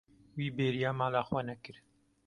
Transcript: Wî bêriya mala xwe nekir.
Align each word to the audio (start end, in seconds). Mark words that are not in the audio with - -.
Wî 0.37 0.47
bêriya 0.57 0.91
mala 0.99 1.21
xwe 1.27 1.41
nekir. 1.49 1.77